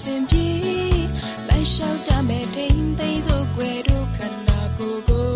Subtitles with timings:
[0.00, 0.46] ရှင်ပြေ
[1.48, 5.26] လိုက်လျှောက်တမဲ့ထိန်သိမ်းစို့ွယ်တို့ခန္ဓာကိုယ်ကို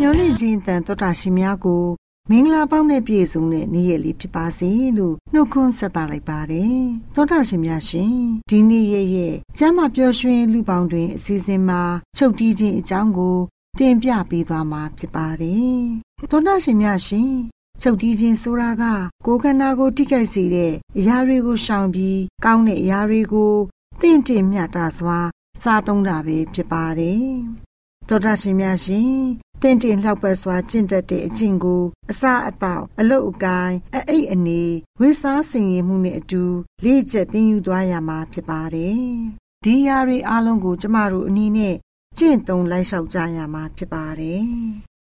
[0.00, 1.84] ညှို့လင့်ခြင်းတန်တော်တာရှင်များကို
[2.30, 6.78] မင်္ဂလာပေါင်းနဲ့ပြည့်စုံတဲ့နေ့ရက်လေးဖြစ်ပါစေလို့နှုတ်ခွန်းဆက်သလိုက်ပါတယ်
[7.14, 8.14] သောတာရှင်များရှင်
[8.50, 11.82] ဒီနေ့ရဲ့ရဲ့ကျမ်းမာပျော်ရွှင်လူပေါင်းတွင်အစီအစဉ်မှာ
[12.16, 13.36] ချုပ်တီးခြင်းအကြောင်းကို
[13.78, 15.82] တင်ပြပေးသွားမှာဖြစ်ပါတယ်
[16.30, 17.32] သောတာရှင်များရှင်
[17.82, 18.84] ချုပ်တီးခြင်းဆိုတာက
[19.26, 23.54] ကိုယ်ခန္ဓာကိုထိခိုက်စေတဲ့အရာတွေကိုရှောင်ပြီး ကောင်းတဲ့အရာတွေကို
[24.00, 25.18] တင့်တင့်မြတ်တာစွာ
[25.62, 27.26] စားသုံးတာပဲဖြစ်ပါတယ်။
[28.08, 29.12] သောတာရှင်များရှင်
[29.62, 34.64] တင့်တင့်လှောက်ပတ်စွာကျင့်တတ်တဲ့အကျင့်ကိုအစအတော့အလုတ်အကိုင်းအအိတ်အနေ
[35.00, 36.44] ဝိစားစင်ရင်မှုနဲ့အတူ
[36.84, 39.00] လေ့ကျက်သင်ယူသွားရမှာဖြစ်ပါတယ်။
[39.64, 41.76] ဒီຢာတွေအလုံးကိုကျမတို့အနည်းနဲ့
[42.18, 44.44] ကျင့်သုံးလိုက်လျှောက်ကြရမှာဖြစ်ပါတယ်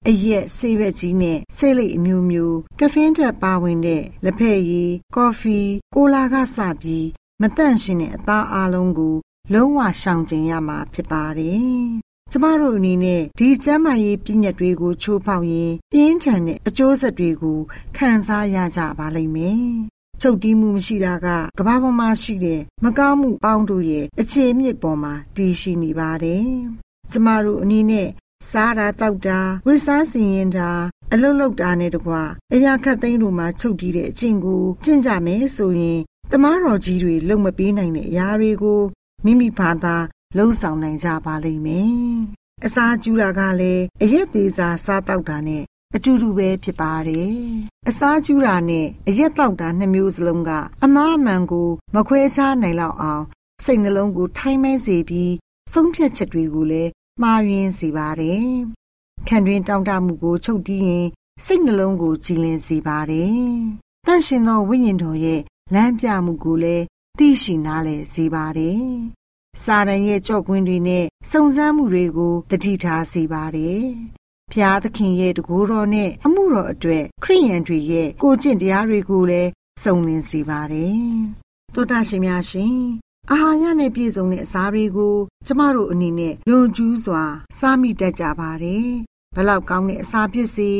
[0.06, 5.58] အရက်ဆေးရွက်ကြီးနဲ့ဆေးလိပ်အမျိုးမျိုးကဖင်းတက်ပါဝင်တဲ့လက်ဖက်ရည်ကော်ဖီ
[5.94, 7.06] ကိုလာကစပြီး
[7.40, 9.16] မတန့်ရှင်တဲ့အသားအလုံးကို
[9.52, 11.62] လုံးဝရှောင်ကျဉ်ရမှာဖြစ်ပါတယ်။
[12.30, 17.58] ကျမတို့အနေနဲ့ဒီကျမ်းမာရေးပြည့်ညက်တွေကိုချိုးဖောက်ရင်ပြင်းထန်တဲ့အကျိုးဆက်တွေကို
[17.96, 19.62] ခံစားရကြပါလိမ့်မယ်။
[20.20, 21.28] ချုပ်တီးမှုမရှိတာက
[21.58, 26.46] ကဘာပေါ်မှာရှိတဲ့မကောင်းမှုပေါင်းတို့ရဲ့အခြေအမြစ်ပေါ်မှာတည်ရှိနေပါတယ်။
[27.10, 28.08] ကျမတို့အနေနဲ့
[28.50, 30.70] စားတာတောက်တာဝိစားစင်ရင်တာ
[31.12, 32.22] အလုတ်လုတ်တာနဲ့တကွာ
[32.54, 36.00] အရာခတ်သိမ်းတို့မှာချုပ်တီးတဲ့အကျင့်ကိုကျင့်ကြမယ်ဆိုရင်
[36.32, 38.80] တမားတော်ကြီးတွေလုံမပေးနိုင်တဲ့အရာတွေကို
[39.24, 39.96] မိမိဘာသာ
[40.36, 41.92] လှုံ့ဆော်နိုင်ကြပါလိမ့်မယ်။
[42.66, 45.62] အစာကျူတာကလည်းအရက်သေးစာစားတောက်တာနဲ့
[45.96, 47.32] အတူတူပဲဖြစ်ပါတယ်။
[47.88, 50.50] အစာကျူတာနဲ့အရက်တောက်တာနှစ်မျိုးစလုံးက
[50.84, 53.24] အမားအမှန်ကိုမခွဲခြားနိုင်လောက်အောင်
[53.64, 55.32] စိတ်နှလုံးကိုထိုင်းမဲစေပြီး
[55.72, 56.90] ဆုံးဖြတ်ချက်တွေကိုလည်း
[57.22, 58.48] မှားယွင်းစေပါတယ်။
[59.28, 61.06] ခံတွင်တောင်းတမှုကိုချုပ်တီးရင်
[61.44, 63.38] စိတ်နှလုံးကိုကြည်လင်စေပါတယ်။
[64.06, 65.40] တန့်ရှင်သောဝိညာဉ်တော်ရဲ့
[65.74, 66.84] လမ်းပြမှုကိုလည်း
[67.18, 68.82] သိရှိနားလည်စေပါတယ်။
[69.62, 73.84] စာရန်ရဲ့ကြော့ကွင်းတွေနဲ့စုံစမ်းမှုတွေကိုတတိထားစေပါတယ်။
[74.52, 79.50] ဖျားသခင်ရဲ့တကူတော်နဲ့အမှုတော်အတွက်ခရိယန်တွေရဲ့ကိုကျင့်တရားတွေကိုလည်း
[79.82, 80.98] စုံလင်စေပါတယ်။
[81.74, 82.78] သောတာရှင်များရှင်
[83.32, 85.14] အာဟာရနဲ့ပြည့်စုံတဲ့အစာတွေကို
[85.46, 87.24] ကျမတို့အနေနဲ့လွန်ကျူးစွာ
[87.58, 88.88] စားမိတတ်ကြပါတယ်။
[89.36, 90.70] ဘလောက်ကောင်းတဲ့အစာဖြစ်စေ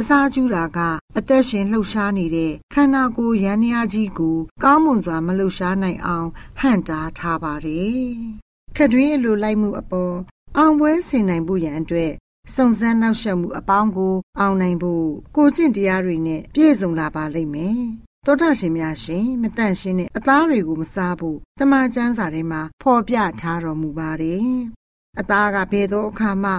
[0.00, 0.78] အစာကျူတာက
[1.18, 6.28] အသက်ရှင်လှုပ်ရှားနေတဲ့ခန္ဓာကိုယ်ရန်ရာကြီးကို ကောင်းမွန်စွာမလှုပ်ရှားနိုင်အောင်
[6.60, 8.00] ဟန့်တားထားပါတယ်။
[8.76, 10.14] ခတွင်းအလိုလိုက်မှုအပေါ်
[10.56, 12.12] အောင်ပွဲဆင်နိုင်ဖို့ရန်အတွက်
[12.54, 15.06] စုံစမ်းနောက်ရှက်မှုအပေါင်းကို အောင်နိုင်ဖို့
[15.36, 17.82] ကိုကျင့်တရားတွေနဲ့ပြည့်စုံလာပါလိမ့်မယ်။
[18.26, 24.48] သောတာရှင်များရှင်မတန့်ရှင်းတဲ့အသားတွေကိုမစားဖို့တမန်ကျမ်းစာထဲမှာဖော်ပြထားတော်မူပါတယ်။
[25.20, 26.52] အသားကဘယ်သောအခါမှ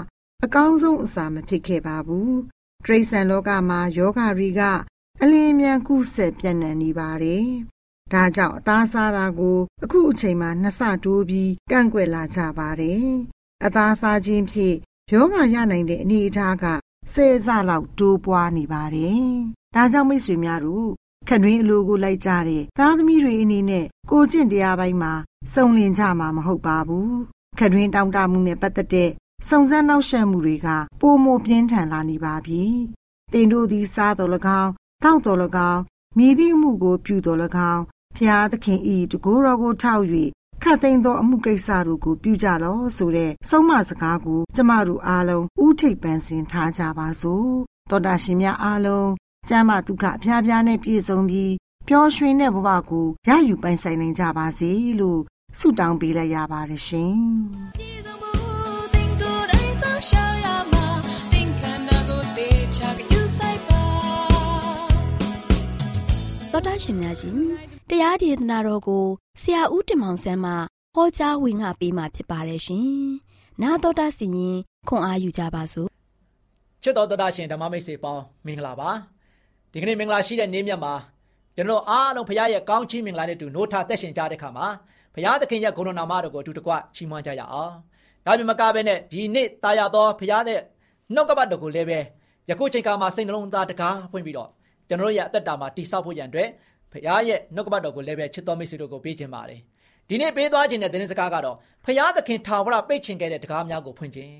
[0.43, 2.31] အကောင်းဆုံးအစာမဖြစ်ခဲ့ပါဘူး။
[2.85, 4.61] တရိษံလောကမှာယောဂရီက
[5.21, 7.45] အလင်းမြန်ကုဆက်ပြန့်နှံ့နေပါတယ်။
[8.13, 13.05] ဒါကြောင့်အသားစားတာကို အခုအချိန်မှာနှစ်ဆတိုးပြီးကန့်ကွက်လာကြပါတယ်။
[13.65, 14.75] အသားစားခြင်းဖြင့်
[15.13, 16.65] ယောဂရနိုင်တဲ့အနေအထားက
[17.13, 19.23] ဆယ်ဆလောက်တိုးပွားနေပါတယ်။
[19.75, 20.89] ဒါကြောင့်မိတ်ဆွေများတို့
[21.27, 25.13] ခတွင်အလိုကိုလိုက်ကြတဲ့သားသမီးတွေအနေနဲ့ကိုကျင့်တရားပိုင်းမှာ
[25.53, 27.09] စုံလင်ကြမှာမဟုတ်ပါဘူး။
[27.59, 29.09] ခတွင်တောင်းတမှုနဲ့ပတ်သက်တဲ့
[29.47, 30.67] စုံစမ်းနောက်ရှက်မှုတွေက
[31.01, 32.63] ပိုမိုပြင်းထန်လာနေပါပြီ။
[33.33, 34.31] တင်တို့သည်စားတော်၎
[34.61, 34.71] င်း
[35.03, 35.39] တောက်တော်၎
[35.71, 35.81] င်း
[36.17, 37.39] မြည်သည့်မှုကိုပြုတော်၎
[37.71, 37.83] င်း
[38.17, 40.03] ဖျားသခင်ဤတကိုးတော်ကိုထောက်၍
[40.63, 47.49] ခတ်သိမ်းသောအမှုကိစ္စတို့ကိုပြုကြလောဆိုတဲ့ဆုံးမစကားကိုကျမတို့အားလုံးဥထိပ်ပန်ဆင်ထားကြပါစို့
[47.89, 49.09] တောတာရှင်များအားလုံး
[49.47, 51.53] ကျမ်းမာဒုက္ခအဖျားဖျားနဲ့ပြည့်စုံပြီး
[51.87, 54.69] ပျော်ရွှင်တဲ့ဘဝကိုရယူပိုင်ဆိုင်နိုင်ကြပါစေ
[54.99, 55.21] လို့
[55.59, 57.15] ဆုတောင်းပေးလိုက်ရပါတယ်ရှင်
[66.51, 67.35] တော်တာရှင်များရှင်
[67.89, 69.05] တရားဒေသနာတော်ကို
[69.41, 70.53] ဆရာဦးတင်မောင်ဆန်းမှ
[70.95, 72.87] ဟောကြားဝင်ငါပေးมาဖြစ်ပါတယ်ရှင်။
[73.61, 74.57] နာတော်တာစီရင်
[74.87, 75.89] ခွန်အားယူကြပါစို့။
[76.83, 78.89] ချစ်တော်တော်တာရှင်ဓမ္မမိတ်ဆွေပေါင်းမင်္ဂလာပါ။
[79.73, 80.93] ဒီကနေ့မင်္ဂလာရှိတဲ့နေ့မြတ်မှာ
[81.55, 84.67] ကျွန်တော်အားလုံးဘုရားရဲ့ကောင်းချီးမင်္ဂလာနဲ့တူနိုးထသက်ရှင်ကြတဲ့ခါမှာ
[85.13, 87.73] ဘုရားသခင်ရဲ့ဂုဏနာမတော်ကိုအတူတကွချီးမွမ်းကြရအောင်။
[88.25, 90.59] ဒါပြင်မကပဲနဲ့ဒီနေ့တာယာတော်ဘုရားတဲ့
[91.13, 91.99] နှုတ်ကပတ်တော်ကိုလည်းပဲ
[92.49, 94.49] ယခုချိန်ခါမှာစိတ်နှလုံးသားတကားဖွင့်ပြီးတော့
[94.87, 96.49] ကျွန်တော်ရဲ့အသက်တာမှာတိဆောက်ဖို့ရန်အတွက်
[96.91, 99.59] ဖခင်ရဲ့နှုတ်ကပတ်တော်ကိုလည်းပဲချစ်တော်မိတ်ဆွေတို့ကိုပေးခြင်းပါတယ်
[100.09, 101.55] ဒီနေ့ပေးသွားခြင်းတဲ့သတင်းစကားကတော့
[101.85, 104.33] ဖခင်သခင်ထာဝရပိတ်ချင်ခဲ့တဲ့တကားများကိုဖွင့်ခြင်း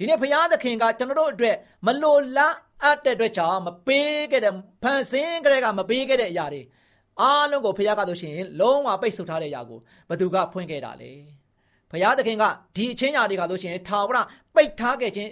[0.00, 1.56] ဒီနေ့ဖခင်သခင်ကကျွန်တော်တို့အတွက်
[1.86, 6.62] မလိုလားအပ်တဲ့အတွက်ကြောင့်မပေးခဲ့တဲ့ဖန်ဆင်းကြတဲ့ကမပေးခဲ့တဲ့အရာတွေ
[7.20, 11.12] အားလုံးကိုဖခင်ကဆိုရှင်လုံးဝပိတ်ဆို့ထားတဲ့အရာကိုဘသူကဖွင့်ခဲ့တာလေ
[11.90, 12.44] ဖခင်သခင်က
[12.76, 14.18] ဒီအချင်းရာတွေကဆိုရှင်ထာဝရ
[14.54, 15.30] ပိတ်ထားခဲ့ခြင်း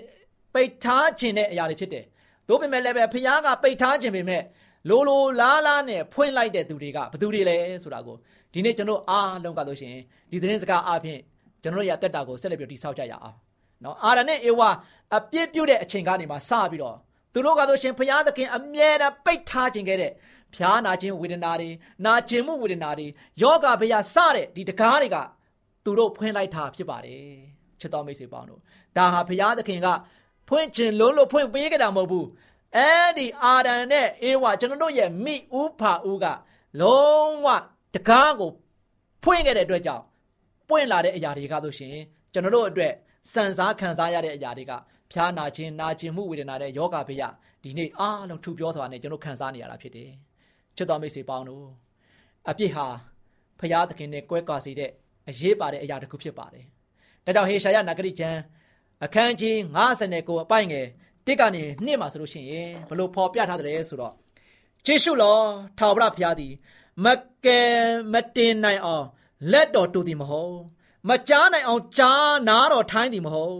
[0.55, 2.05] ပိတ်ထားခြင်းတဲ့အရာတွေဖြစ်တယ်။
[2.49, 4.43] တို့ပေမဲ့လည်းပဲဖခင်ကပိတ်ထားခြင်းပေမဲ့
[4.89, 8.17] လိုလိုလားလားနဲ့ဖွင့်လိုက်တဲ့သူတွေကဘသူတွေလဲဆိုတာကို
[8.53, 11.21] ဒီနေ့ကျွန်တော်အားလုံးကလို့ရှိရင်ဒီသတင်းစကားအားဖြင့်
[11.63, 13.37] ကျွန်တော်ရဲ့အသက်တာကိုဆက်လက်ပြီးတိဆောက်ကြရအောင်
[13.85, 14.71] နော်အာရနဲ့အေဝါ
[15.17, 16.97] အပြစ်ပြုတ်တဲ့အချိန်ကနေမှစပြီးတော့
[17.33, 20.13] သူတို့ကဆိုရှင်ဘုရားသခင်အမြဲတမ်းပိတ်ထားခြင်းခဲ့တဲ့
[20.55, 21.71] ဖျားနာခြင်းဝေဒနာတွေ
[22.05, 23.07] နာကျင်မှုဝေဒနာတွေ
[23.43, 25.17] ယောဂဗျာစတဲ့ဒီတကားတွေက
[25.85, 27.25] သူတို့ဖွင့်လိုက်တာဖြစ်ပါတယ်
[27.81, 28.61] ချစ်တော်မိတ်ဆွေပေါင်းတို့
[28.97, 29.89] ဒါဟာဘုရားသခင်က
[30.49, 32.27] ဖွင့်ခြင်းလုံးလို့ဖွင့်ပေးကြတာမဟုတ်ဘူး
[32.77, 36.27] အဲ့ဒီအာဒံနဲ့အေဝါကျွန်တော်တို့ရဲ့မိဥဖာဥက
[36.81, 37.47] လုံးဝ
[37.95, 38.51] တကားကို
[39.23, 40.05] ဖွင့်ခဲ့တဲ့အတွက်ကြောင့်
[40.69, 41.97] ပွင့်လာတဲ့အရာတွေကဆိုရှင်
[42.33, 42.93] ကျွန်တော်တို့အတွက်
[43.33, 44.73] စံစားခံစားရတဲ့အရာတွေက
[45.13, 47.25] ဖျားနာခြင်းနာကျင်မှုဝေဒနာတဲ့ယောဂဗျယ
[47.63, 50.11] ဒီနေ့အားလုံးထူပြောစွာနဲ့ကျွန်တော်ခံစားနေရတာဖြစ်တယ်
[50.77, 51.67] ချစ်တော်မိတ်ဆွေပေါင်းတို့
[52.49, 52.87] အပြစ်ဟာ
[53.61, 54.91] ဖျားသခင်နဲ့ကွဲကွာစေတဲ့
[55.29, 56.65] အရေးပါတဲ့အရာတစ်ခုဖြစ်ပါတယ်
[57.25, 58.41] ဒါကြောင့်ဟေရှာယနဂရိကျမ်း
[59.05, 59.57] အခန်းကြီး
[59.99, 60.87] 59အပိုင်ငယ်
[61.27, 64.15] တစ်ကနေနှစ်မှာဆိုလို့ရှိရင်ဘလို့ဖော်ပြထားတယ်ဆိုတော့
[64.87, 65.43] ကျေးဇူးတော်
[65.79, 66.53] ထာဝရဘုရားသည်
[67.05, 67.07] မ
[67.45, 67.73] ကယ်
[68.13, 69.07] မတင်နိုင်အောင်
[69.53, 70.57] လက်တော်တူသည်မဟုတ်
[71.09, 73.57] မကြားနိုင်အောင်ကြားနာတော်ထိုင်းသည်မဟုတ်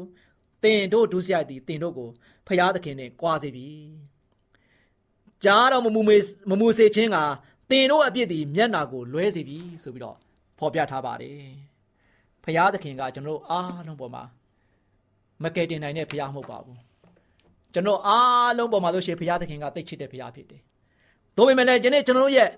[0.65, 2.09] တင်တို့ဒုစရိုက်သည်တင်တို့ကို
[2.47, 3.67] ဖျားသခင်နဲ့ကြွားစေပြီ
[5.45, 6.17] ကြားတော်မမူမေ
[6.51, 7.19] မမူစေခြင်းက
[7.71, 10.17] တင်တို့အပြစ်သည်မျက်နာကိုလွဲစေပြီဆိုပြီးတော့
[10.59, 11.43] ဖော်ပြထားပါတယ်
[12.45, 14.25] ဖျားသခင်ကကျွန်တော်အားလုံးပေါ်မှာ
[15.43, 16.79] မကယ်တင်နိုင်တဲ့ဖျားမဟုတ်ပါဘူး
[17.73, 20.61] ကျွန်တော်အားလုံးပေါ်မှာလို့ရှိရင်ဘုရားသခင်ကသိချစ်တဲ့ဘုရားဖြစ်တယ်။
[21.37, 22.51] ဒါပေမဲ့လည်းဒီနေ့ကျွန်တော်ရဲ့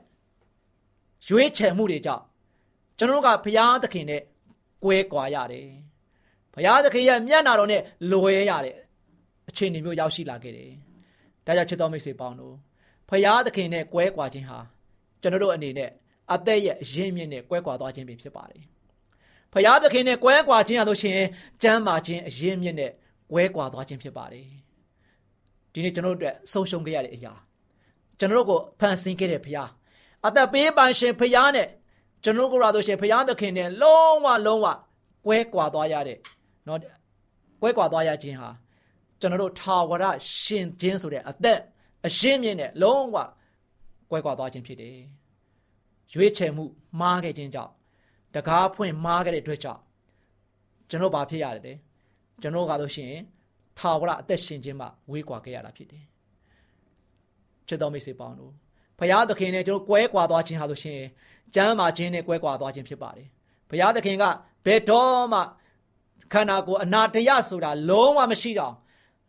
[1.28, 2.24] ရွေးချယ်မှုတွေကြောင့်
[2.98, 4.22] ကျွန်တော်တို့ကဘုရားသခင်နဲ့
[4.84, 5.68] ကွဲကွာရတယ်။
[6.54, 8.76] ဘုရားသခင်ရဲ့မျက်နာတော်နဲ့လွယ်ရတဲ့
[9.48, 10.70] အခြေအနေမျိုးရောက်ရှိလာခဲ့တယ်။
[11.46, 12.54] ဒါကြောင့်ချစ်တော်မိတ်ဆွေပေါင်းတို့
[13.08, 14.58] ဘုရားသခင်နဲ့ကွဲကွာခြင်းဟာ
[15.20, 15.90] ကျွန်တော်တို့အနေနဲ့
[16.32, 18.62] အသက်ရဲ့အရင်းမြစ်နဲ့ကွဲကွာသွားခြင်းပင်ဖြစ်ပါတယ်။
[19.52, 21.28] ဘုရားသခင်နဲ့ကွဲကွာခြင်းရလို့ရှိရင်
[21.62, 22.92] ကျမ်းမာခြင်းအရင်းမြစ်နဲ့
[23.32, 24.46] ကွဲကွာသွားခြင်းဖြစ်ပါတယ်။
[25.72, 27.32] ဒီနေ့ကျွန်တော်တို့အတွက်ဆုံးရှုံးခဲ့ရတဲ့အရာ
[28.18, 29.70] ကျွန်တော်တို့ကိုဖန်ဆင်းခဲ့တဲ့ဘုရား
[30.26, 31.66] အသက်ပေးပန်ရှင်ဘုရားနဲ့
[32.23, 34.67] ကျွန်တော်တို့ကရာဆိုရှင်ဘုရားသခင်နဲ့လုံးဝလုံးဝ
[35.25, 36.17] ကွဲကွာသွားရတဲ့
[36.65, 36.77] เนาะ
[37.61, 38.49] ကွဲကွာသွားရခြင်းဟာ
[39.19, 40.05] ကျွန်တော်တို့ထာဝရ
[40.43, 41.59] ရှင်ခြင်းဆိုတဲ့အသက်
[42.07, 43.17] အရှင်းမြင့်နဲ့လုံးဝ
[44.09, 44.97] ကွဲကွာသွားခြင်းဖြစ်တယ်
[46.13, 46.63] ရွေးချယ်မှု
[46.99, 47.71] မှားခဲ့ခြင်းကြောင့်
[48.35, 49.81] တကားဖွင့်မှားခဲ့တဲ့အတွက်ကြောင့်
[50.89, 51.73] ကျွန်တော်ဘာဖြစ်ရတယ်လဲ
[52.41, 53.11] ကျွန်တော်ကဆိုရှင်
[53.79, 56.05] ထာဝရအသက်ရှင်ခြင်းမှဝေးကွာခဲ့ရတာဖြစ်တယ်
[57.67, 58.51] ချစ်တော်မိတ်ဆွေပေါင်းတို့
[58.99, 60.99] ဘုရားသခင်နဲ့ကျွန်တော်ကွဲကွာသွားခြင်းဟာဆိုရှင်
[61.54, 63.28] ကျမ်းမာခြင်းနဲ့ကွဲကွာသွားခြင်းဖြစ်ပါတယ်
[63.70, 64.24] ဘုရားသခင်က
[64.66, 65.40] ဘယ်တော့မှ
[66.32, 68.76] ခန္ဓာကိုယ်အနာတရဆိုတာလုံးဝမရှိကြအောင်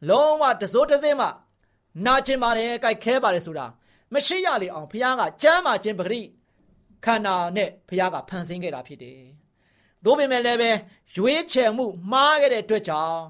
[0.10, 1.28] လုံးဝတစိုးတစင်းမှ
[2.06, 3.66] နာကျင်ပါတယ်ကြိုက်ခဲပါတယ်ဆိုတာ
[4.14, 6.22] မရှိရလေအောင်ဘုရားကကျမ်းမာခြင်းပဂရိ
[7.06, 9.20] ခန္ဓာနဲ့ဘုရားကဖန်ဆင်းခဲ့တာဖြစ်တယ်။
[10.06, 10.72] သို့ပေမဲ့လည်းပဲ
[11.16, 13.22] ရွေးချယ်မှုမှားခဲ့တဲ့အတွက်ကြောင့်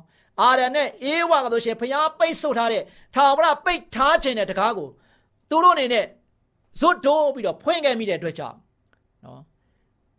[0.41, 2.83] အာရန်နဲ့အေဝါကတို့ရှင်ဘုရားပိတ်ဆို့ထားတဲ့
[3.15, 4.89] ထာဝရပိတ်ထားခြင်းတဲ့တကားကို
[5.49, 6.05] သူတို့အနေနဲ့
[6.79, 8.70] ဇွတ်တိုးပြီးတော့ဖွင့်ခဲ့မိတဲ့အတွက်ကြောင့်နော်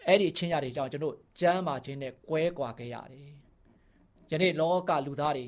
[0.06, 3.28] အဲ့ဒီအချင်းရတွေကြောင့်ကျွန်တော်ကျမ်းမာခြင်းနဲ့ကွဲကွာခဲ့ရတယ်။
[4.30, 5.46] ယနေ့လောကလူသားတွေ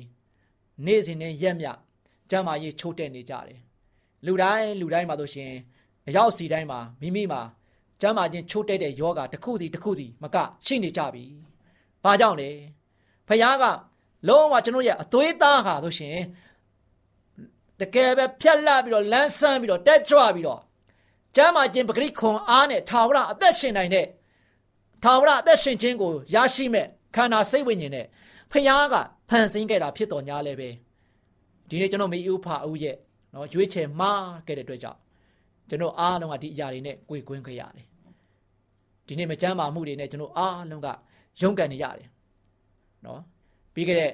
[0.85, 1.67] နေ့စဉ်နဲ့ရက်မြ
[2.29, 3.59] ကျမ်းမာရေးချိုးတက်နေကြတယ်။
[4.25, 5.51] လူတိုင်းလူတိုင်းမှာဆိုရှင်
[6.07, 7.41] အရောက်စီတိုင်းမှာမိမိမှာ
[8.01, 11.23] ကျမ်းမာခြင်းချိုးတက်တဲ့ယောဂတစ်ခုစီတစ်ခုစီမကရှိနေကြပြီ။
[12.03, 12.51] ဘာကြောင့်လဲ။
[13.27, 13.65] ဖခင်က
[14.27, 16.17] လုံးဝကျွန်တော်ရဲ့အသွေးသားဟာဆိုရှင်
[17.79, 20.61] တကယ်ပဲဖြက်လက်ပြီးတော့လန်းဆန်းပြီးတော့တက်ကြွပြီးတော့
[21.35, 24.05] ကျမ်းမာခြင်းပဂရိခွန်အားနဲ့ထာဝရအသက်ရှင်နိုင်တဲ့
[25.03, 28.05] ထာဝရအသက်ရှင်ခြင်းကိုရရှိမဲ့ခန္ဓာစိတ်ဝိညာဉ်နဲ့
[28.51, 28.95] ဖခင်က
[29.29, 30.69] ဖန်ဆင်းခဲ့တာဖြစ်တော်ညာလဲပဲ
[31.69, 32.95] ဒီနေ့ကျွန်တော်မိဥဖာဦးရဲ့
[33.33, 34.99] နော်ရွေးချယ်မှားခဲ့တဲ့အတွက်ကြောင့်
[35.69, 37.85] ကျွန်တော်အားလုံးကဒီအရာတွေနဲ့ကြွေကွင်းခဲ့ရတယ်
[39.07, 40.87] ဒီနေ့မကြမ်းမာမှုတွေနဲ့ကျွန်တော်အားလုံးက
[41.41, 42.07] ရုန်းကန်နေရတယ်
[43.05, 43.21] နော်
[43.73, 44.11] ပြီးခဲ့တဲ့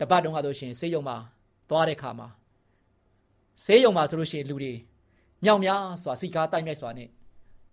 [0.00, 1.16] တပတ်တုန်းကဆိုရှင်စေးရုံမှာ
[1.68, 2.28] သွားတဲ့ခါမှာ
[3.64, 4.72] စေးရုံမှာဆိုလို့ရှိရင်လူတွေ
[5.44, 7.08] မြောက်များစွာစီကားတိုက်မြိုက်စွာနဲ့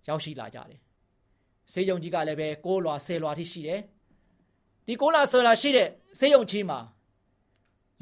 [0.07, 0.79] ရောက်ရှိလာကြတယ်
[1.73, 3.81] စေးရုံကြီးကလည်းပဲကိုးလွာဆယ်လွာထိရှိတယ်
[4.87, 5.87] ဒီကိုးလွာဆယ်လွာရှိတဲ့
[6.19, 6.79] စေးရုံကြီးမှာ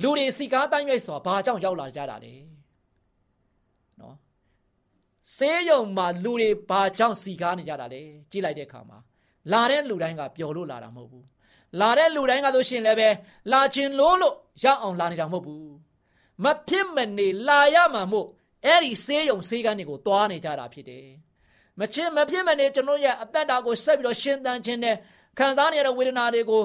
[0.02, 2.34] လူတွေစီကားတိုက်မြိုက်စွာဘာကြောင့်ရောက်လာကြတာလဲ
[4.00, 4.16] နော်
[5.38, 8.98] စေးရုံမှာလူတွေဘာကြောင့်စီကားနေကြတာလဲကြည့်လိုက်တဲ့အခါမှာ
[9.52, 11.26] လာတဲ့လူတိုင်းကပျော်လို့လာတာမဟုတ်ဘူး
[11.82, 13.10] လာတဲ့လူတိုင်းကဆိုရှင်လည်းပဲ
[13.52, 15.72] လာခြင်းလို့လို့ရောက်အောင်လာနေတာမဟုတ်ဘူး
[16.44, 18.28] မဖြစ်မနေလာရမှာမို့
[18.66, 21.06] အဲ့ဒီဆေးရုံဆေးကန်းတွေကိုတွားနေကြတာဖြစ်တယ်
[21.80, 24.96] မချင်မဖြစ်မနေကျွန်တော်ရဲ့အသက်တာကိုဆက်ပြီးတော့ရှင်းသန်ခြင်းနဲ့
[25.38, 26.64] ခံစားနေရတဲ့ဝေဒနာတွေကို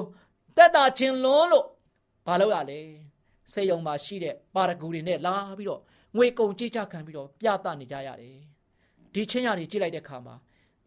[0.57, 1.65] တက်တာခြင်းလွန်းလို့
[2.25, 2.79] ဘာလို့ရလဲ
[3.53, 5.81] ဆေးရုံမှာရှိတဲ့ပါရဂူတွေနဲ့လာပြီးတော့
[6.15, 8.37] ငွေကုန်ကြေးချခံပြီးတော့ပြသနေကြရတယ်
[9.13, 10.35] ဒီချင်းရတွေကြည့်လိုက်တဲ့အခါမှာ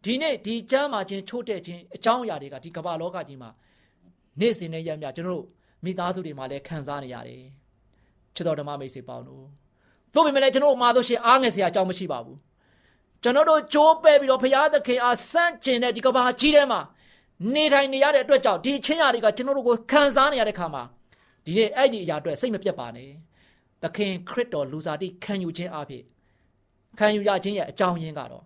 [0.04, 3.50] ဒီနေ့ဒီကျမ်းမာခြင်းချို့တဲ့ခြင်းအကြောင်းအရာတွေကဒီကမ္ဘာလောကကြီးမှာ
[4.40, 5.44] နေ့စဉ်နဲ့ရက်မြကျွန်တော်တို့
[5.84, 7.42] မိသားစုတွေမှာလည်းခံစားနေရတယ်
[8.34, 9.44] ချစ်တော်ဓမ္မမိတ်ဆွေပေါင်းတို့
[10.14, 12.38] တို့ပေမဲ့လည်းကျွန်တော်မှာဆိုရှင်အားငယ်စရာအကြောင်းမရှိပါဘူး
[13.24, 16.80] ကျွန်တော်တို့ကြိုးပဲပြီးတော့ဘုရားသခင်အားစန့်ကျင်တဲ့ဒီကဘာကြီးထဲမှာ
[17.54, 20.82] နေထိုင်နေရတဲ့အတွက်ကြောင့်ဒီချင်းရာတွေကကျွန်တော်တို့ကိုခံစားနေရတဲ့ခါမှာ
[21.44, 23.10] ဒီနေ့အဲ့ဒီအရာအတွက်စိတ်မပြတ်ပါနဲ့
[23.82, 26.02] သခင်ခရစ်တော်လူစားတိခံယူခြင်းအဖြစ်
[26.98, 28.44] ခံယူရခြင်းရဲ့အကြောင်းရင်းကတော့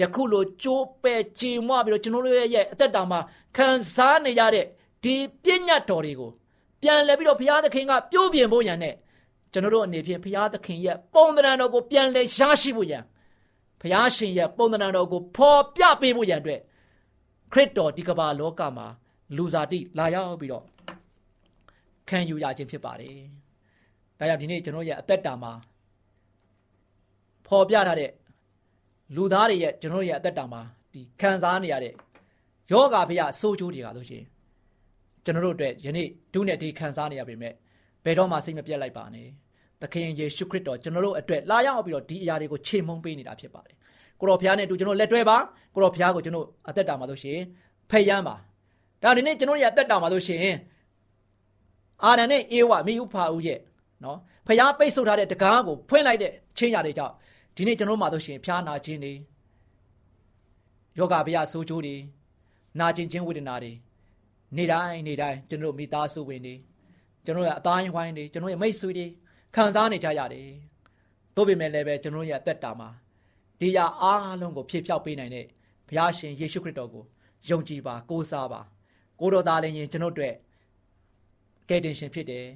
[0.00, 3.20] ယခုလိုကြိုးပဲကြေမွပြီးတော့ကျွန်တော်တို့ရဲ့အသက်တာမှာ
[3.56, 4.66] ခံစားနေရတဲ့
[5.04, 6.30] ဒီပြည့်ညတ်တော်တွေကို
[6.82, 8.94] ပြန်လဲပြီးတော့ဘုရားသခင်ကပြုတ်ပြင်ဖို့ရန်နဲ့
[9.52, 13.02] ကျွန်တော်တို့အနေဖြင့်ဘုရားသခင်ရဲ့ပုံသဏ္ဍာန်တော်ကိုပြန်လဲရရှိဖို့ရန်
[13.84, 16.60] ဘုရားရှင်ရဲ့ပုံသဏ္ဍာန်တော်ကိုဖော်ပြပေးဖို့ရန်အတွက်
[17.52, 18.86] ခရစ်တော်ဒီကမ္ဘာလောကမှာ
[19.36, 20.64] လူစားတိလာရောက်ပြီးတော့
[22.08, 23.16] ခံယူရခြင်းဖြစ်ပါတယ်။
[24.18, 25.52] ဒါကြောင့်ဒီနေ့ကျွန်တော်ရဲ့အသက်တာမှာ
[27.46, 28.10] ဖော်ပြထားတဲ့
[29.16, 30.60] လူသားတွေရဲ့ကျွန်တော်ရဲ့အသက်တာမှာ
[30.92, 31.92] ဒီခံစားနေရတဲ့
[32.72, 34.24] ယောဂါဖရဆိုးချိုးတွေကဆိုရှင်
[35.24, 37.52] ကျွန်တော်တို့အတွက်ယနေ့ဒုနဲ့ဒီခံစားနေရပေမဲ့
[38.04, 39.28] ဘယ်တော့မှစိတ်မပြတ်လိုက်ပါနဲ့
[39.82, 43.74] သခင်ယေရှုခရစ်တော်ကျွန်တော်တို့အတွက်လာရောက်ပြီးတော့ဒီအရာတွေကိုခြေမုံပေးနေတာဖြစ်ပါတယ်
[44.20, 45.36] ကိုတော်ဖျားနဲ့တူကျွန်တော်လက်တွဲပါ
[45.74, 47.38] ကိုတော်ဖျားကိုကျွန်တော်အသက်တာမှာဆိုရှင်
[47.90, 48.34] ဖယမ်းပါ
[49.02, 50.40] ဒါဒီနေ့ကျွန်တော်ရဲ့အသက်တာမှာဆိုရှင်
[52.04, 53.58] အာရန်နဲ့အေဝမိဥဖာဦးရဲ့
[54.04, 57.14] နော်ဖျားပိတ်ဆို့ထားတဲ့တကားကိုဖွင့်လိုက်တဲ့ချင်းရတွေကြောင့်
[57.56, 59.12] ဒီနေ့ကျွန်တော်မှာဆိုရှင်ဖျားနာခြင်းတွေ
[60.98, 61.96] ယောဂဗျာဆိုးကျိုးတွေ
[62.80, 63.72] နာကျင်ခြင်းဝေဒနာတွေ
[64.56, 66.54] နေ့တိုင်းနေ့တိုင်းကျွန်တော်မိသားစုဝင်တွေ
[67.24, 69.06] ကျွန်တော်ရဲ့အသားဝိုင်းတွေကျွန်တော်ရဲ့မိတ်ဆွေတွေ
[69.54, 70.48] ခံစားနေကြရတယ်။
[71.34, 72.88] သို့ပေမဲ့လည်းပဲကျွန်တော်ရဲ့အသက်တာမှာ
[73.60, 75.46] ဒီရအားလုံးကိုဖြည့်ဖြောက်ပေးနိုင်တဲ့
[75.88, 77.04] ဘုရားရှင်ယေရှုခရစ်တော်ကို
[77.48, 78.60] ယုံကြည်ပါကိုးစားပါ
[79.20, 80.34] ကိုတော်သားလည်းရင်ကျွန်တော်တို့
[81.68, 82.46] ကယ်တင်ရှင်ဖြစ်တယ်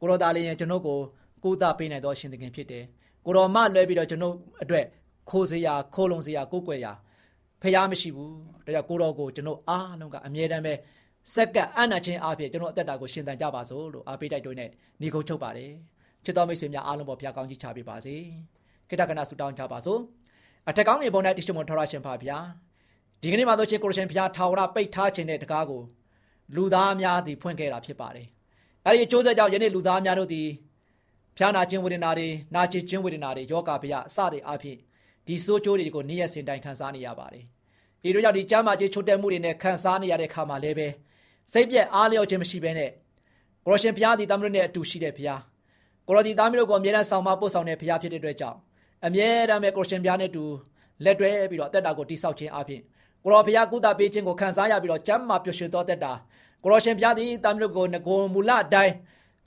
[0.00, 0.98] ကိုတော်သားလည်းရင်ကျွန်တော်ကို
[1.44, 2.84] ကိုးသားပေးနိုင်သောရှင်သခင်ဖြစ်တယ်
[3.24, 4.84] ကိုတော်မလွဲပြီးတော့ကျွန်တော်အတွက်
[5.30, 6.92] ခိုးစရာခိုးလုံစရာကိုးကွယ်ရာ
[7.62, 10.74] ဖះမရှိဘူးဒါကြောင့်ကိုတော်ကိုကျွန်တော်အားလုံးကအမြဲတမ်းပဲ
[11.34, 15.72] စက္ကပ်အနာချင်းအဖြစ်ကျွန်တော်အသက်တာကိုရှင်သန်ကြပါစို့လို့အားပေးတိုက်တွန်းနဲ့ညီကုန်းချုပ်ပါတယ်
[16.24, 18.14] ချစ်တော်မိတ်ဆွေများအားလုံးပေါ်ဘုရားကောင်းကြီးချပေးပါစေ
[18.88, 20.00] ခိတ္တကနာဆုတောင်းကြပါစို့
[20.68, 22.38] အထက်ကောင်းမြေပေါ်၌တိရှိမွန်ထောရရှင်ပါဗျာ
[23.22, 25.82] ဒီကနေ့မှာတော့ချစ်ကိုရရှင်ဘုရားထာဝရပိတ်ထားခြင်းတဲ့တကားကို
[26.54, 28.26] လူသားများသည်ဖွင့်ခဲ့တာဖြစ်ပါတယ်
[28.86, 30.48] အဲ့ဒီအကျိုးဆက်ကြောင့်ယနေ့လူသားများတို့သည်
[31.36, 34.76] ဖျားနာခြင်းဝေဒနာတွေနာကျင်ခြင်းဝေဒနာတွေယောဂဗျာအစတွေအဖြစ်
[35.26, 37.44] ဒီစိုးကျိုးတွေကိုနေ့ရက်စဉ်တိုင်းခံစားနေရပါတယ်
[38.02, 40.88] ဒီတို့ကြောင့်ဒီကျမ်းမာခြင်းချို့တက်မှုတွေနဲ့ခံစားနေရတဲ့ခါမှာလည်းပဲ
[41.52, 42.90] စိတ်ပြက်အားလျော့ခြင်းမရှိဘဲနဲ့
[43.66, 45.40] ကိုရရှင်ဘုရားသည်တမန်တော်နဲ့အတူရှိတဲ့ဘုရား
[46.10, 48.58] ကိုရဒီသားမျိုးကိုအမြဲတမ်းဆောင်မပို့ဆောင်တဲ့ဘုရားဖြစ်တဲ့အတွက်ကြောင့်
[49.06, 50.44] အမြဲတမ်းပဲကိုရှင်ဘုရားနဲ့တူ
[51.04, 52.80] လက်တွဲပြီးတော့အသက်တာကိုတိဆောက်ခြင်းအပြင်
[53.22, 56.12] ကိုရောဘုရားကုသပေးခြင်းကိုခံစားရပြီးတော့ကျမ်းမာပျော်ရွှင်သောသက်တာ
[56.62, 58.92] ကိုရောရှင်ဘုရားသည်တာမျိုးကိုငကိုမူလအတိုင်း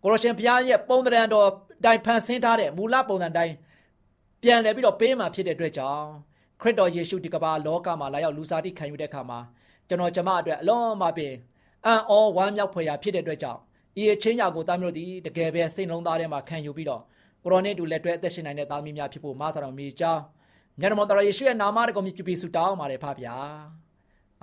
[0.04, 1.48] ကိုရောရှင်ဘုရားရဲ့ပုံသဏ္ဍာန်တော်
[1.86, 3.54] တိုင်ဖန်ဆင်းထားတဲ့မူလပုံစံတိုင်း
[4.42, 6.06] ပြန်လဲပြီးတော့ပေးမှဖြစ်တဲ့အတွက်ကြောင့်
[6.62, 9.40] ခရစ်တော်ယေရှုဒီကမ္ဘာလောကမှာလာရောက်လူစားတိခံယူတဲ့အခါမှာ
[9.88, 11.34] ကျွန်တော်ကျမအတွက်အလုံးမပင်
[11.86, 13.60] အံ့ဩဝမ်းမြောက်ဖွယ်ရာဖြစ်တဲ့အတွက်ကြောင့်
[14.02, 17.02] ဤအချင်းညာကိုတာမျိုးသည်တကယ်ပဲစိတ်လုံးသားထဲမှာခံယူပြီးတော့
[17.44, 20.22] ကိုရောနဲ့တူလက်တွဲအသက်ရှင်နိုင်တဲ့သားမီးများဖြစ်ဖို့မဆရာတော်မိကြောင်း
[20.80, 23.36] မြတ်တော်တော်ယေရှုရဲ့နာမတော်ကိုမြည်ပြီးဆုတောင်းပါတယ်ဖပါဗျာ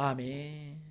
[0.01, 0.90] အာမင်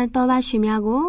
[0.00, 1.04] န်တော်သားရှင်များကို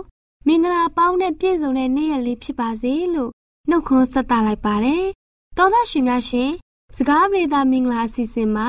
[0.48, 3.32] မင်္ဂလာပေါင်းနဲ့ပြည့်စုံတဲ့နေ့ရက်လေးဖြစ်ပါစေလို့
[3.70, 5.06] နှုတ်ခွန်းဆက်သလိုက်ပါတယ်။
[5.58, 6.50] တော်သားရှင်များရှင်
[6.96, 8.68] စကားပြေတာမင်္ဂလာအစီအစဉ်မှာ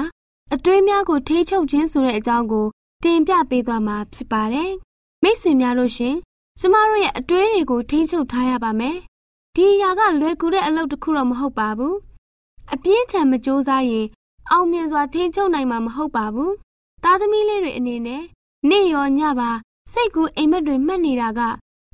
[0.55, 2.67] အတွင်းများကိုထိချုပ်ခြင်းဆိုတဲ့အကြောင်းကို
[3.05, 4.71] တင်ပြပေးသွားမှာဖြစ်ပါတယ်။
[5.23, 6.17] မိတ်ဆွေများလို့ရှင်
[6.61, 8.97] ကျမတို့ရဲ့အတွင်းတွေကိုထိချုပ်ထားရပါမယ်။
[9.57, 11.95] ဒီအရာကလွယ်ကူတဲ့အလုပ်တစ်ခုတော့မဟုတ်ပါဘူး။
[12.73, 14.07] အပြင်းထန်မကြိုးစားရင်
[14.51, 16.53] အောင်မြင်စွာထိချုပ်နိုင်မှာမဟုတ်ပါဘူး။
[17.05, 18.23] သားသမီးလေးတွေအနေနဲ့
[18.69, 19.51] နေ့ရောညပါ
[19.93, 21.41] စိတ်ကူးအိမ်မက်တွေမှတ်နေတာက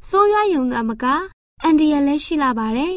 [0.08, 1.04] စိုးရွားယုံတာမက
[1.62, 2.94] အန်ဒီရလည်းရှိလာပါတယ်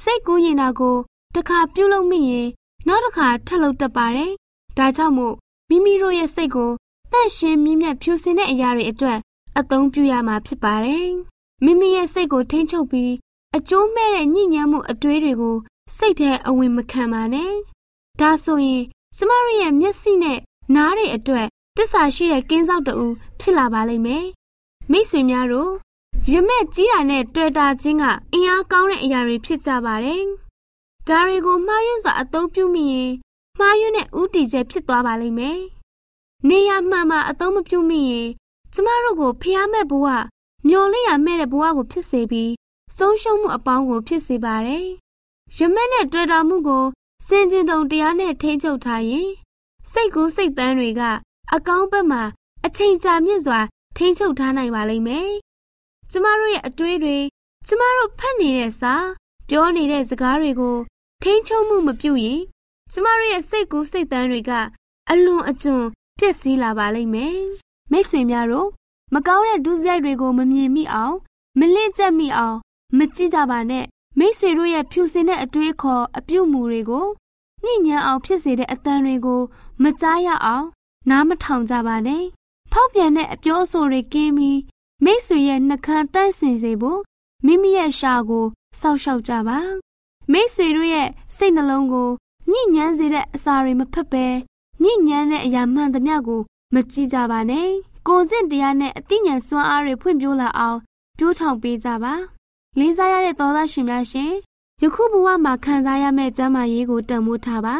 [0.00, 0.96] စိတ်ကူးရင်တာကို
[1.34, 2.48] တခါပြုတ်လို့မိရင်
[2.86, 4.32] နောက်တစ်ခါထပ်လုပ်တတ်ပါတယ်
[4.78, 5.34] ဒါကြောင့်မို့
[5.68, 6.70] မိမိတို့ရဲ့စိတ်ကို
[7.12, 9.18] တန့်ရှင်းမြင့်မြတ်ဖြူစင်တဲ့အရာတွေအတွက်
[9.58, 11.10] အသုံးပြုရမှာဖြစ်ပါတယ်
[11.64, 13.12] မိမိရဲ့စိတ်ကိုထိန်းချုပ်ပြီး
[13.56, 15.56] အကျိုးမဲ့တဲ့ညဉ့်ညမ်းမှုအတွေးတွေကို
[15.96, 17.52] စိတ်ထဲအဝင်မခံပါနဲ့
[18.20, 18.82] ဒါဆိုရင်
[19.16, 20.38] ကျမတို့ရဲ့မျက်စိနဲ့
[20.74, 21.46] နားတွေအတွက်
[21.82, 22.96] တစ္ဆာရှိတဲ့ကင်းစောက်တူ
[23.40, 24.24] ဖြစ်လာပါလိမ့်မယ်
[24.90, 25.72] မိတ်ဆွေများတို့
[26.32, 30.24] ရမက်ကြီးတာနဲ့တွေ့တာချင်းကအင်အားကောင်းတဲ့အရာတွေဖြစ်ကြပါတယ်
[31.08, 33.12] ဒါတွေကိုမှားယွင်းစွာအသုံးပြုမိရင်
[33.58, 35.60] မှားယွင်းတဲ့ဥတီချက်ဖြစ်သွားပါလိမ့်မယ်
[36.48, 38.28] နေရမှန်မှအသုံးမပြုမိရင်
[38.72, 40.06] ကျမတို့ကိုဖျားမဲ့ဘဝ
[40.68, 42.52] မျော်လင့်ရမဲ့တဲ့ဘဝကိုဖြစ်စေပြီး
[42.96, 44.86] ဆုံးရှုံးမှုအပေါင်းကိုဖြစ်စေပါတယ်
[45.56, 46.84] ရမက်နဲ့တွေ့တာမှုကို
[47.26, 49.28] စင်ကျင်တုံတရားနဲ့ထိ ंछ ုပ်ထားရင်
[49.92, 51.02] စိတ်ကူးစိတ်တန်းတွေက
[51.56, 52.22] အကောင်းဘက်မှာ
[52.66, 53.60] အချိန်ကြာမြင့်စွာ
[53.96, 55.30] ထိ ंछ ုပ်ထားနိုင်ပါလိမ့်မယ်။
[56.10, 57.18] ကျမတို့ရဲ့အတွေးတွေ
[57.66, 58.94] ကျမတို့ဖတ်နေတဲ့စာ
[59.48, 60.76] ပြောနေတဲ့စကားတွေကို
[61.22, 62.40] ထိ ंछ ုံမှုမပြုရင်
[62.92, 64.50] ကျမတို့ရဲ့စိတ်ကူးစိတ်တန်းတွေက
[65.10, 65.78] အလွန်အကျွံ
[66.18, 67.38] ပြည့်စည်လာပါလိမ့်မယ်။
[67.90, 68.68] မိတ်ဆွေများတို့
[69.14, 71.16] မကောင်းတဲ့ဒုစရိုက်တွေကိုမမြင်မိအောင်
[71.58, 72.56] မလင့်ကျက်မိအောင်
[72.98, 73.84] မကြည့်ကြပါနဲ့
[74.18, 77.06] မိတ်ဆွေတို့ရဲ့ဖြူစင်တဲ့အတွေးခေါ်အပြုတ်မှုတွေကို
[77.64, 79.40] ညှိညမ်းအောင်ဖြစ်စေတဲ့အတန်တွေကို
[79.82, 80.66] မကြားရအောင်
[81.10, 82.24] နားမထောင်ကြပါနဲ့
[82.72, 84.58] ဖောက်ပြန်တဲ့အပြောအဆိုတွေကင်းပြီး
[85.04, 87.00] မိတ်ဆွေရဲ့နှကန်းတန့်စင်စေဖို့
[87.46, 88.46] မိမိရဲ့ရှာကို
[88.80, 89.58] စောက်ရှောက်ကြပါ
[90.32, 92.08] မိတ်ဆွေတို့ရဲ့စိတ်နှလုံးကို
[92.50, 94.26] ညှိညမ်းစေတဲ့အစာတွေမဖက်ပဲ
[94.82, 96.40] ညှိညမ်းတဲ့အရာမှန်သမျှကို
[96.74, 97.68] မကြည့်ကြပါနဲ့
[98.06, 100.78] ကိုယ်ကျင့်တရားနဲ့အသိဉာဏ်စွမ်းအားတွေဖွံ့ဖြိုးလာအောင်
[101.18, 102.14] ပြိုးထောင်ပေးကြပါ
[102.78, 104.32] လေးစားရတဲ့သောသားရှင်များရှင်
[104.82, 107.76] ယခုဘဝမှာခံစားရမယ့်ကျမ်းမာရေးကိုတန်ဖိုးထားပါ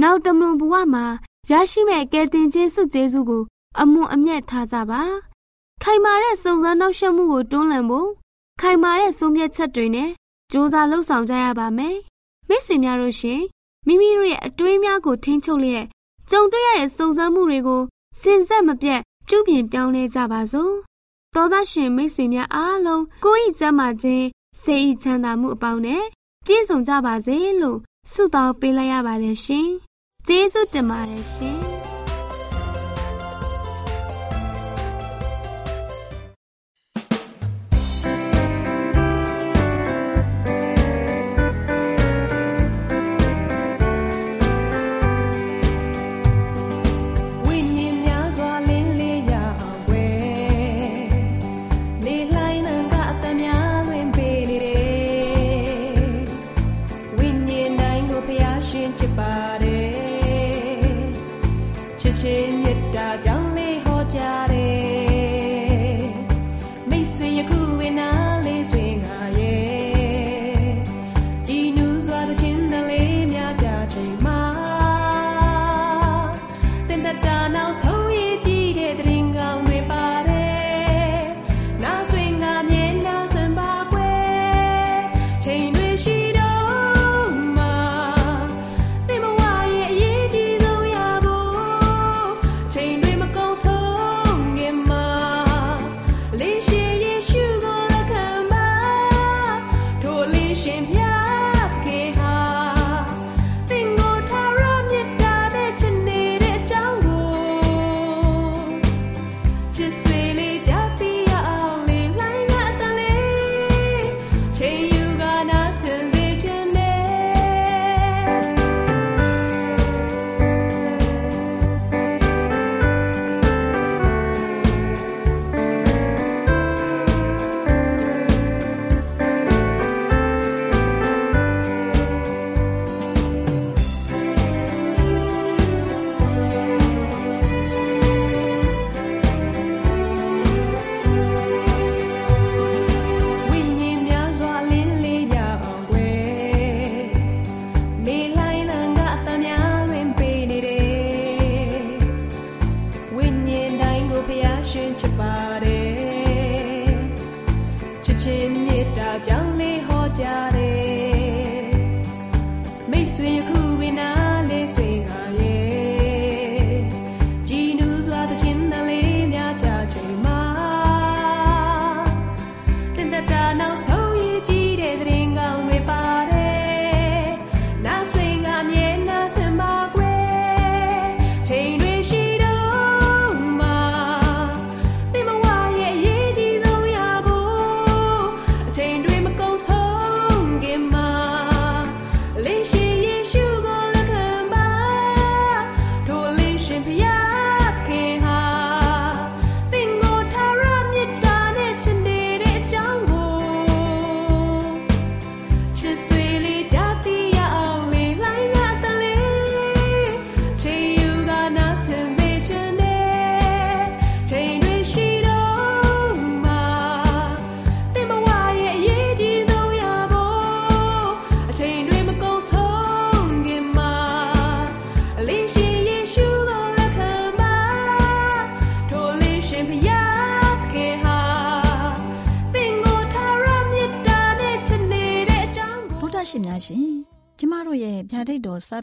[0.00, 1.04] နောက်တမလွန်ဘဝမှာ
[1.50, 3.42] ရရှိမဲ့ကယ်တင်ခြင်းစုကျေးဇူးကို
[3.80, 5.02] အမွန်အမြတ်ထားကြပါ
[5.82, 8.08] ခိုင်မာတဲ့စုံစမ်းနှောက်ယှက်မှုကိုတွန်းလှန်ဖို့
[8.60, 10.12] ခိုင်မာတဲ့ဆုံးဖြတ်ချက်တွေနဲ့စ
[10.52, 11.96] 조사လှုပ်ဆောင်ကြရပါမယ်
[12.48, 13.40] မိတ်ဆွေများတို့ရှင်
[13.86, 15.84] မိမိတို့ရဲ့အတွေးများကိုထိန်းချုပ်လျက်
[16.30, 17.82] ကြုံတွေ့ရတဲ့စုံစမ်းမှုတွေကို
[18.20, 20.72] စင်ဆက်မပြတ်ပြုပြင်ပြောင်းလဲကြပါစို့
[21.34, 24.26] သောသားရှင်မိတ်ဆွေများအားလုံးကိုယ်ဤကျမ်းမာခြင်း
[24.62, 26.04] စိတ်ဤချမ်းသာမှုအပေါင်းနဲ့
[26.46, 27.78] ပြည့်စုံကြပါစေလို့
[28.12, 29.68] ဆုတောင်းပေးလိုက်ရပါတယ်ရှင်
[30.26, 31.71] ကျေးဇူးတင်ပါတယ်ရှင်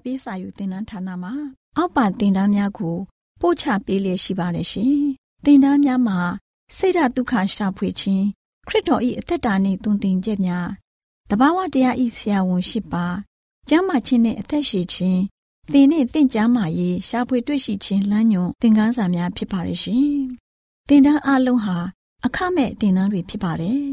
[0.04, 1.34] ပေးစာယူသင်တန်းဌာနမှာ
[1.78, 2.98] အောက်ပါသင်တန်းများကို
[3.42, 4.96] ပို့ချပေးလျက်ရှိပါတယ်ရှင်
[5.46, 6.20] သင်တန်းများမှာ
[6.76, 8.26] ဆိဒ္ဓတုခရှာဖွေခြင်း
[8.68, 10.68] ခရစ်တော်၏အသက်တာနှင့်တုန်သင်ကြများ
[11.30, 13.06] တဘာဝတရားဤဆရာဝန်ရှိပါ
[13.70, 15.22] ကျမ်းမာခြင်းနဲ့အသက်ရှိခြင်း
[15.72, 20.10] သင်နဲ့သင်ကျမ်းမာရေးရှာဖွေတွေ့ရှိခြင်းလမ်းညွန်သင်ခန်းစာများဖြစ်ပါရဲ့ရှင်
[20.88, 21.78] သင်တန်းအလုံးဟာ
[22.26, 23.84] အခမဲ့သင်တန်းတွေဖြစ်ပါတယ်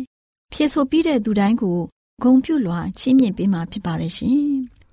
[0.53, 1.79] ဖြစ်ဆိုပြီးတဲ့သူတိုင်းကို
[2.23, 4.41] ဂုံပြုလွှာချီးမြှင့်ပေးမှာဖြစ်ပါရဲ့ရှင်